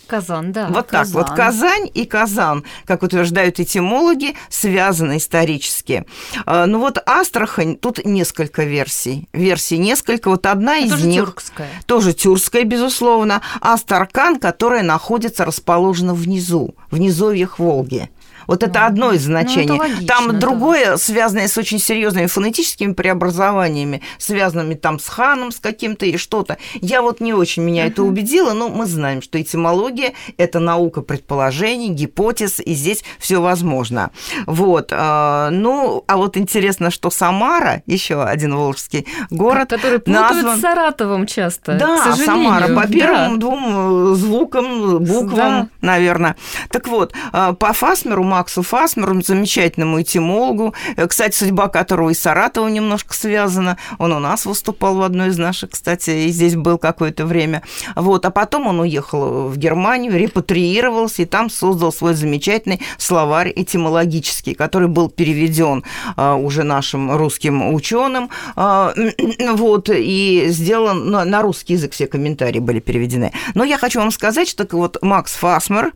[0.07, 0.69] Казан, да.
[0.69, 1.23] Вот Казан.
[1.25, 1.37] так вот.
[1.37, 6.05] Казань и Казан, как утверждают этимологи, связаны исторически.
[6.47, 9.29] А, ну вот Астрахань, тут несколько версий.
[9.33, 10.29] Версий несколько.
[10.29, 11.21] Вот одна Это из тоже них...
[11.25, 11.69] тюркская.
[11.87, 13.43] Тоже тюркская, безусловно.
[13.61, 18.11] Астаркан, которая находится, расположена внизу, в низовьях Волги.
[18.46, 19.68] Вот это ну, одно из значений.
[19.68, 20.98] Ну, логично, там другое, да.
[20.98, 26.59] связанное с очень серьезными фонетическими преобразованиями, связанными там с ханом, с каким-то и что-то.
[26.74, 27.90] Я вот не очень меня uh-huh.
[27.90, 34.11] это убедила, но мы знаем, что этимология– это наука предположений, гипотез, и здесь все возможно.
[34.46, 34.88] Вот.
[34.92, 40.59] А, ну, а вот интересно, что Самара, еще один волжский город, который путают назван...
[40.59, 41.74] с Саратовым часто.
[41.74, 43.37] Да, Самара по первым да.
[43.37, 45.68] двум э, звукам, буквам, да.
[45.80, 46.37] наверное.
[46.70, 52.66] Так вот, а, по Фасмеру Максу Фасмеру, замечательному этимологу, э, кстати, судьба которого и Саратова
[52.66, 53.79] немножко связана.
[53.99, 57.62] Он у нас выступал в одной из наших, кстати, и здесь был какое-то время.
[57.94, 58.27] Вот.
[58.27, 64.88] А потом он уехал в Германию, репатриировался, и там создал свой замечательный словарь этимологический, который
[64.88, 65.85] был переведен
[66.16, 68.31] а, уже нашим русским ученым.
[68.57, 68.92] А,
[69.53, 73.33] вот, и сделан на, на русский язык все комментарии были переведены.
[73.55, 75.92] Но я хочу вам сказать, что вот Макс Фасмер,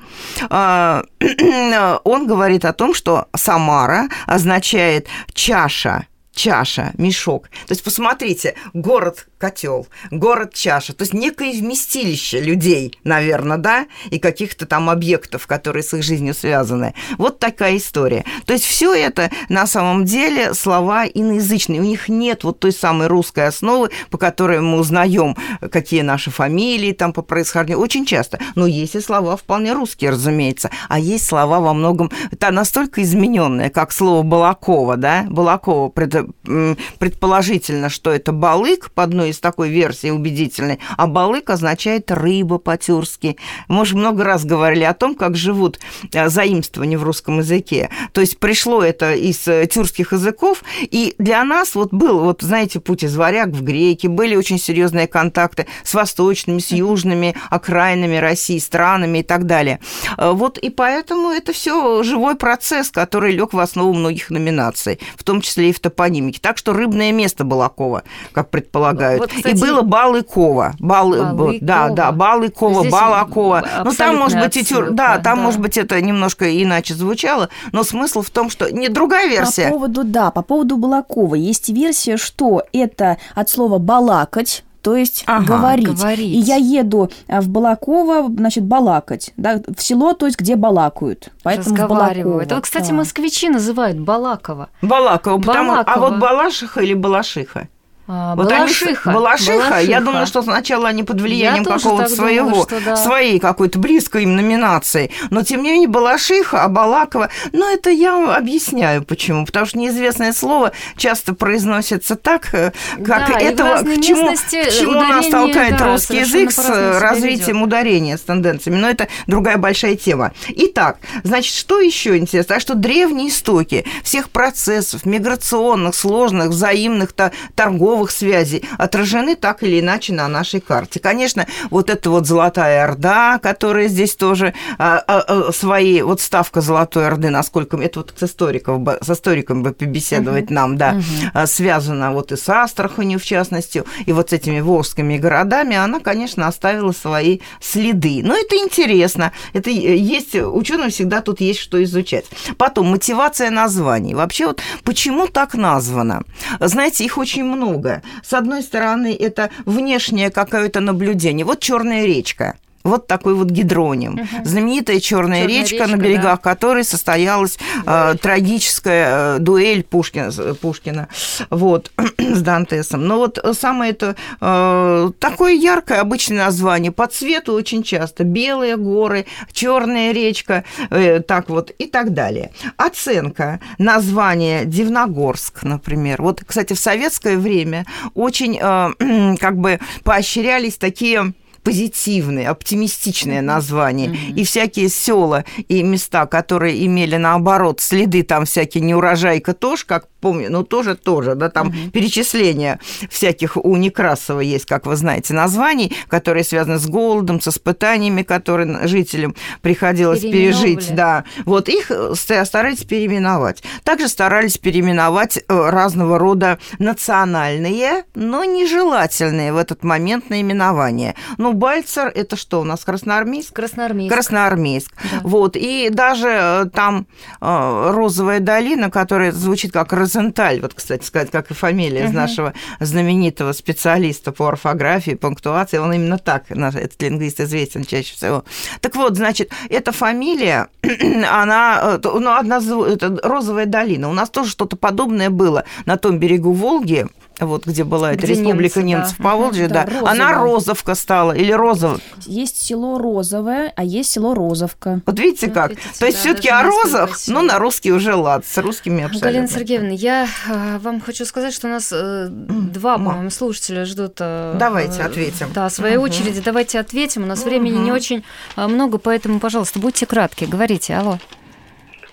[0.51, 1.03] а,
[2.05, 6.07] он говорит о том, что Самара означает чаша
[6.39, 7.49] чаша, мешок.
[7.67, 14.19] То есть посмотрите, город котел, город чаша, то есть некое вместилище людей, наверное, да, и
[14.19, 16.95] каких-то там объектов, которые с их жизнью связаны.
[17.17, 18.25] Вот такая история.
[18.45, 21.81] То есть все это на самом деле слова иноязычные.
[21.81, 25.37] У них нет вот той самой русской основы, по которой мы узнаем,
[25.71, 27.83] какие наши фамилии там по происхождению.
[27.83, 28.39] Очень часто.
[28.55, 30.71] Но есть и слова вполне русские, разумеется.
[30.89, 38.11] А есть слова во многом это настолько измененные, как слово Балакова, да, Балакова предположительно, что
[38.11, 43.37] это балык по одной из такой версии убедительной, а балык означает рыба по-тюркски.
[43.69, 45.79] Мы уже много раз говорили о том, как живут
[46.13, 47.91] э, заимствования в русском языке.
[48.13, 52.81] То есть пришло это из э, тюркских языков, и для нас вот был, вот знаете,
[52.81, 58.59] путь из варяг в греки, были очень серьезные контакты с восточными, с южными окраинами России,
[58.59, 59.81] странами и так далее.
[60.17, 65.25] Э, вот и поэтому это все живой процесс, который лег в основу многих номинаций, в
[65.25, 66.41] том числе и в топонимике.
[66.41, 69.18] Так что рыбное место Балакова, как предполагают.
[69.19, 70.75] Вот, кстати, и было Балыкова.
[70.79, 71.11] Бал...
[71.11, 71.55] Балыкова.
[71.61, 73.65] Да, да, Балыкова, Здесь Балакова.
[73.85, 74.91] Ну, там, может быть, и тюр...
[74.91, 75.43] да, там, да.
[75.43, 79.69] может быть, это немножко иначе звучало, но смысл в том, что не другая версия.
[79.69, 81.35] По поводу, да, по поводу Балакова.
[81.35, 85.89] Есть версия, что это от слова «балакать», то есть ага, говорить.
[85.89, 86.35] говорить.
[86.35, 91.31] И я еду э, в Балаково, значит, балакать, да, в село, то есть где балакают.
[91.43, 92.45] Поэтому Разговаривают.
[92.45, 92.95] Это, кстати, да.
[92.95, 94.71] москвичи называют Балаково.
[94.81, 95.95] Балаково, потому, Балаково.
[95.95, 97.69] а вот Балашиха или Балашиха?
[98.11, 99.11] А, вот Балашиха.
[99.11, 99.53] Они, Балашиха.
[99.53, 99.79] Балашиха.
[99.83, 102.97] Я думаю, что сначала они под влиянием какого-то своего, думала, что, да.
[102.97, 105.11] своей какой-то близкой им номинации.
[105.29, 109.45] Но тем не менее Балашиха, а Балакова, ну это я объясняю почему.
[109.45, 114.93] Потому что неизвестное слово часто произносится так, э, как да, этого, к чему, к чему
[114.93, 117.67] нас толкает да, русский язык с развитием ведет.
[117.67, 118.79] ударения, с тенденциями.
[118.79, 120.33] Но это другая большая тема.
[120.49, 122.57] Итак, значит, что еще интересно?
[122.57, 127.13] А что древние истоки всех процессов, миграционных, сложных, взаимных,
[127.55, 131.01] торговых, новых связей отражены так или иначе на нашей карте.
[131.01, 136.61] Конечно, вот эта вот Золотая Орда, которая здесь тоже а, а, а, свои, вот ставка
[136.61, 140.55] Золотой Орды, насколько это вот с, историков, с историком бы побеседовать uh-huh.
[140.55, 141.47] нам, да, uh-huh.
[141.49, 146.47] связана вот и с Астраханью, в частности, и вот с этими волжскими городами, она, конечно,
[146.47, 148.21] оставила свои следы.
[148.23, 149.33] Но это интересно.
[149.55, 152.27] Это есть, ученым всегда тут есть что изучать.
[152.59, 154.15] Потом, мотивация названий.
[154.15, 156.23] Вообще вот почему так названо?
[156.61, 158.03] Знаете, их очень много много.
[158.23, 161.45] С одной стороны, это внешнее какое-то наблюдение.
[161.45, 162.57] Вот черная речка
[162.89, 164.15] вот такой вот гидроним.
[164.15, 164.45] Угу.
[164.45, 166.37] Знаменитая черная речка, речка, на берегах да.
[166.37, 171.09] которой состоялась э, трагическая э, дуэль Пушкина, Пушкина
[171.51, 173.07] вот, с Дантесом.
[173.07, 178.25] Но вот самое это э, такое яркое обычное название по цвету очень часто.
[178.25, 182.51] Белые горы, черная речка, э, так вот и так далее.
[182.77, 186.23] Оценка названия Дивногорск, например.
[186.23, 191.33] Вот, кстати, в советское время очень э, как бы поощрялись такие
[191.69, 194.09] позитивные, оптимистичные названия.
[194.09, 194.35] Mm-hmm.
[194.37, 200.49] И всякие села и места, которые имели наоборот следы там всякие неурожайка тоже, как помню,
[200.51, 201.77] ну тоже тоже, да, там угу.
[201.93, 202.79] перечисление
[203.11, 208.87] всяких у Некрасова есть, как вы знаете, названий, которые связаны с голодом, с испытаниями, которые
[208.87, 211.25] жителям приходилось пережить, да.
[211.45, 213.63] Вот их э, старались переименовать.
[213.85, 221.15] Также старались переименовать э, разного рода национальные, но нежелательные в этот момент наименования.
[221.37, 223.53] Ну, Бальцер– это что у нас, Красноармейск?
[223.53, 224.15] Красноармейск.
[224.15, 224.93] Красноармейск.
[224.95, 225.21] Да.
[225.25, 227.07] Вот, и даже э, там
[227.41, 232.15] Розовая долина, которая звучит как Розенталь, вот, кстати сказать, как и фамилия угу.
[232.15, 238.45] нашего знаменитого специалиста по орфографии, пунктуации, он именно так, наш, этот лингвист известен чаще всего.
[238.81, 244.09] Так вот, значит, эта фамилия, она, э, ну, одна, это Розовая долина.
[244.09, 247.09] У нас тоже что-то подобное было на том берегу Волги,
[247.47, 249.25] вот где была эта республика немцы, немцев да.
[249.25, 250.11] Поволжья, да, да.
[250.11, 252.01] она Розовка стала или Розов.
[252.27, 255.01] Есть село Розовое, а есть село Розовка.
[255.07, 255.71] Вот видите ну, как?
[255.71, 259.31] Видите, То есть да, все-таки о розах, но на русский уже лад, с русскими абсолютно.
[259.31, 264.17] Галина Сергеевна, я э, вам хочу сказать, что у нас э, два, по-моему, слушателя ждут.
[264.21, 265.49] Э, Давайте ответим.
[265.55, 266.07] Да, в своей угу.
[266.07, 267.23] очереди давайте ответим.
[267.23, 267.51] У нас угу.
[267.51, 268.25] времени не очень
[268.57, 270.45] много, поэтому, пожалуйста, будьте кратки.
[270.45, 271.19] Говорите, алло.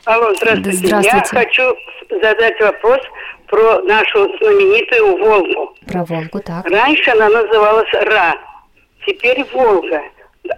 [0.05, 0.77] Алло, здравствуйте.
[0.77, 1.29] здравствуйте.
[1.31, 1.63] Я хочу
[2.21, 2.99] задать вопрос
[3.47, 5.75] про нашу знаменитую Волгу.
[5.88, 6.65] Про Волгу, так.
[6.69, 8.36] Раньше она называлась Ра,
[9.05, 10.01] теперь Волга.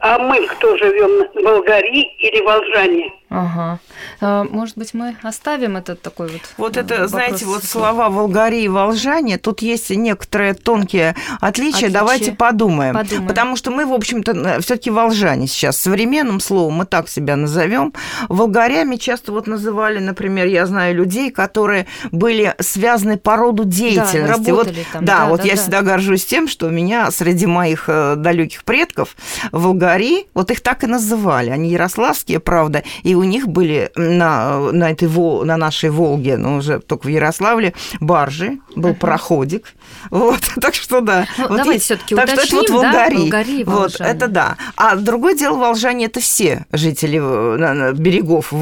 [0.01, 3.11] А мы кто живем, болгари или волжане?
[3.29, 3.79] Ага.
[4.21, 6.41] А, может быть, мы оставим этот такой вот.
[6.57, 7.11] Вот это, вопрос.
[7.11, 11.67] знаете, вот слова волгари и волжане, тут есть некоторые тонкие отличия.
[11.67, 11.89] Отличия.
[11.89, 12.95] Давайте подумаем.
[12.95, 13.27] подумаем.
[13.27, 15.77] Потому что мы, в общем-то, все-таки волжане сейчас.
[15.77, 17.93] Современным словом мы так себя назовем.
[18.29, 24.45] Волгарями часто вот называли, например, я знаю людей, которые были связаны по роду деятельности.
[24.45, 25.05] Да, вот, там.
[25.05, 25.61] Да, да вот да, я да.
[25.61, 29.17] всегда горжусь тем, что у меня среди моих э, далеких предков
[29.51, 31.49] волгари, вот их так и называли.
[31.49, 35.07] Они ярославские, правда, и у них были на, на, этой,
[35.45, 38.95] на нашей Волге, ну, уже только в Ярославле, баржи, был uh-huh.
[38.95, 39.73] проходик.
[40.09, 41.27] Вот, так что да.
[41.37, 43.15] Ну, вот давайте все-таки Так уточним, что это вот Волгари.
[43.15, 43.21] Да?
[43.21, 44.57] Волгари вот, это да.
[44.75, 48.53] А другое дело, волжане это все жители э, берегов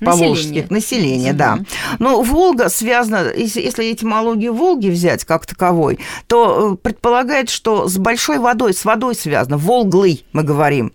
[0.00, 1.58] поволжских, населения, да.
[1.98, 7.98] Но Волга связана, если, если этимологию Волги взять как таковой, то э, предполагает, что с
[7.98, 9.56] большой водой, с водой связано.
[9.58, 10.92] Волглый, мы говорим.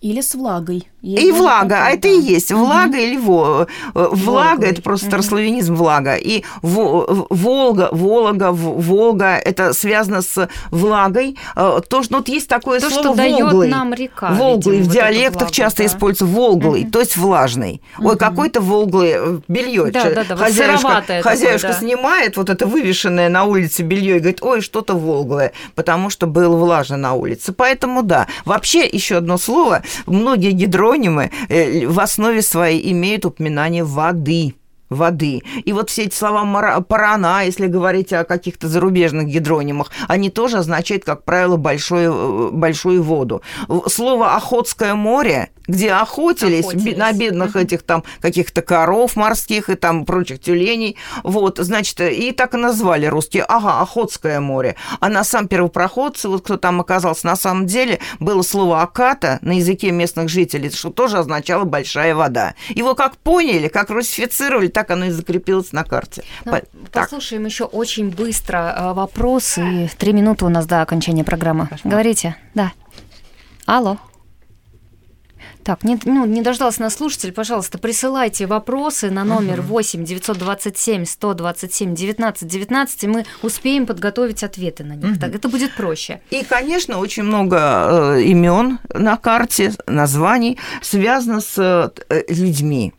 [0.00, 0.86] Или с влагой.
[1.00, 2.96] Есть и влага, а это и есть влага угу.
[2.96, 10.48] или во, э, влага, это просто старославянизм влага, и Волга, Волга, Волга, это связано с
[10.72, 11.36] влагой.
[11.54, 14.32] Э, то, что ну, вот есть такое то, слово что дает нам река.
[14.32, 15.86] Волглый, в диалектах влагу, часто да.
[15.86, 16.90] используется волглый, угу.
[16.90, 17.80] то есть влажный.
[18.00, 19.92] Ой, какой-то волглый э, белье.
[19.92, 21.86] Да, да, да, хозяюшка, хозяюшка такое, да.
[21.86, 26.56] снимает вот это вывешенное на улице белье и говорит, ой, что-то волглое, потому что было
[26.56, 27.52] влажно на улице.
[27.52, 28.26] Поэтому да.
[28.44, 34.54] Вообще еще одно слово, многие гидро гидронимы э, в основе своей имеют упоминание воды
[34.90, 35.42] воды.
[35.66, 41.04] И вот все эти слова парана, если говорить о каких-то зарубежных гидронимах, они тоже означают,
[41.04, 43.42] как правило, большое, э, большую воду.
[43.86, 46.96] Слово «охотское море» где охотились, охотились.
[46.96, 50.96] на бедных этих там каких-то коров морских и там прочих тюленей.
[51.22, 53.44] Вот, значит, и так и назвали русские.
[53.44, 54.74] Ага, Охотское море.
[54.98, 59.52] А на сам первопроходцы, вот кто там оказался, на самом деле было слово «аката» на
[59.52, 62.54] языке местных жителей, что тоже означало «большая вода».
[62.70, 66.24] Его как поняли, как русифицировали, так оно и закрепилось на карте.
[66.44, 69.90] Ну, По- послушаем еще очень быстро э, вопросы.
[69.98, 71.66] Три минуты у нас до окончания программы.
[71.66, 71.88] Хорошо.
[71.88, 72.36] Говорите.
[72.54, 72.72] Да.
[73.66, 73.98] Алло.
[75.68, 81.94] Так, не, ну, не дождался нас слушатель, пожалуйста, присылайте вопросы на номер 8 927 127
[81.94, 85.20] 19 19, и мы успеем подготовить ответы на них.
[85.20, 86.22] Так это будет проще.
[86.30, 92.94] И, конечно, очень много э, имен на карте, названий связано с э, людьми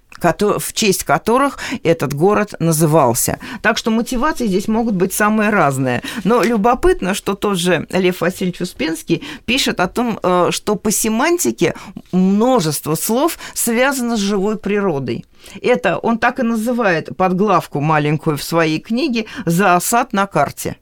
[0.60, 3.40] в честь которых этот город назывался.
[3.62, 6.02] Так что мотивации здесь могут быть самые разные.
[6.24, 11.74] Но любопытно, что тот же Лев Васильевич Успенский пишет о том, э, что по семантике
[12.12, 15.26] множество слов связано с живой природой.
[15.62, 20.78] Это он так и называет подглавку маленькую в своей книге «За осад на карте».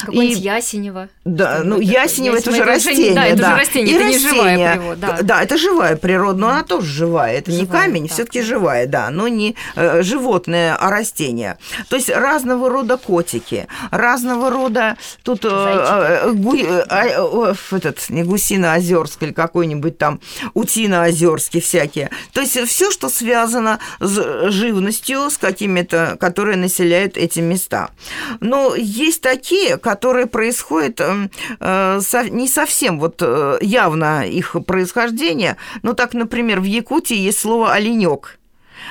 [0.00, 0.42] Какое-нибудь и...
[0.42, 1.08] ясенево.
[1.24, 3.14] Да, ну ясенево это уже растение.
[3.14, 3.48] Да, это да.
[3.48, 5.00] уже растение, и это растение, не живая природа.
[5.00, 5.18] Да.
[5.22, 7.38] да, это живая природа, но она тоже живая.
[7.38, 11.58] Это живая, не камень, все-таки живая, да, но не э, животное, а растение.
[11.88, 18.22] То есть разного рода котики, разного рода тут э, э, гу, э, э, этот не
[18.22, 20.20] гусино-озерск или какой-нибудь там
[20.54, 22.10] утино-озерский всякие.
[22.32, 27.90] То есть все, что связано с живностью, с какими-то, которые населяют эти места.
[28.40, 32.00] Но есть такие, которые происходят эм, э,
[32.30, 35.56] не совсем вот э, явно их происхождение.
[35.82, 38.38] Ну, так, например, в Якутии есть слово «оленек».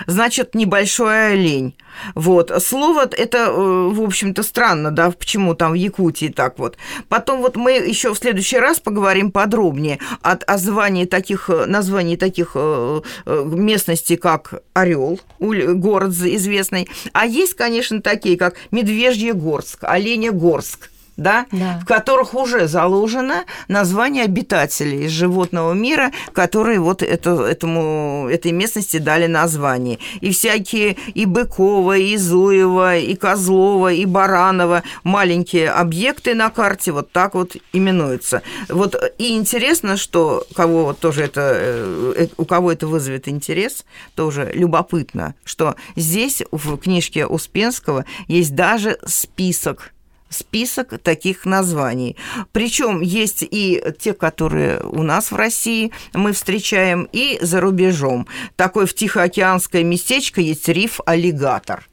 [0.08, 1.76] Значит небольшой олень.
[2.14, 2.52] Вот.
[2.64, 6.78] Слово это, э, в общем-то, странно, да, почему там в Якутии так вот.
[7.10, 12.16] Потом вот мы еще в следующий раз поговорим подробнее о, о звании таких, э, названии
[12.16, 16.88] таких э, местностей, как Орел, город известный.
[17.14, 21.80] А есть, конечно, такие, как Медвежьегорск, Оленегорск да, да.
[21.82, 29.28] в которых уже заложено название обитателей животного мира, которые вот это, этому, этой местности дали
[29.28, 30.00] название.
[30.22, 37.12] И всякие и Быкова, и Зуева, и Козлова, и Баранова, маленькие объекты на карте вот
[37.12, 38.42] так вот именуются.
[38.70, 43.86] Вот и интересно, что кого вот тоже это, э, э, у кого это вызовет интерес,
[44.16, 49.95] тоже любопытно, что здесь в книжке Успенского есть даже список
[50.30, 52.18] список таких названий.
[52.52, 58.28] Причем есть и те, которые у нас в России мы встречаем, и за рубежом.
[58.56, 61.88] Такое в Тихоокеанское местечко есть риф «Аллигатор».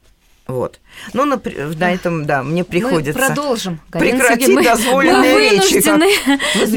[0.48, 0.80] Вот.
[1.12, 1.40] Ну, на,
[1.78, 3.80] на этом, да, мне приходится мы продолжим.
[3.90, 5.80] прекратить мы, дозволенные мы речи.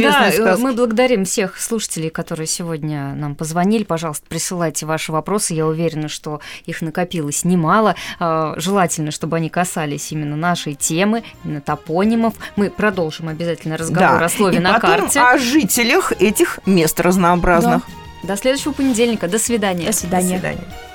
[0.04, 0.64] да, сказке.
[0.64, 3.84] мы благодарим всех слушателей, которые сегодня нам позвонили.
[3.84, 5.56] Пожалуйста, присылайте ваши вопросы.
[5.56, 7.96] Я уверена, что их накопилось немало.
[8.20, 12.36] А, желательно, чтобы они касались именно нашей темы, именно топонимов.
[12.56, 14.26] Мы продолжим обязательно разговор да.
[14.26, 15.20] о слове И на потом карте.
[15.20, 17.82] о жителях этих мест разнообразных.
[18.22, 18.28] Да.
[18.28, 19.28] До следующего понедельника.
[19.28, 19.88] До свидания.
[19.88, 20.36] До свидания.
[20.36, 20.95] До свидания.